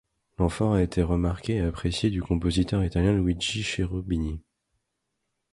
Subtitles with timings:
[0.39, 4.41] L'enfant aurait été remarqué et apprécié du compositeur italien Luigi Cherubini.